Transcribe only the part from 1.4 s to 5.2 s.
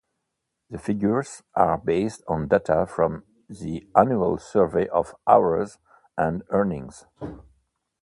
are based on data from the Annual Survey of